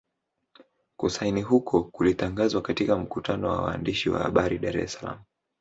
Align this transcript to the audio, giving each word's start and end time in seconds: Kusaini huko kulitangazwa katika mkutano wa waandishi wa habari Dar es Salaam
Kusaini 0.97 1.41
huko 1.41 1.83
kulitangazwa 1.83 2.61
katika 2.61 2.97
mkutano 2.97 3.49
wa 3.49 3.61
waandishi 3.61 4.09
wa 4.09 4.19
habari 4.23 4.59
Dar 4.59 4.77
es 4.77 4.93
Salaam 4.93 5.19